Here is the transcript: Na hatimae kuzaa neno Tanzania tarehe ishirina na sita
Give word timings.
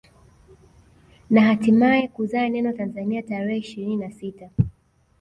Na 1.29 1.41
hatimae 1.41 2.07
kuzaa 2.07 2.49
neno 2.49 2.73
Tanzania 2.73 3.23
tarehe 3.23 3.57
ishirina 3.59 4.07
na 4.07 4.11
sita 4.13 4.49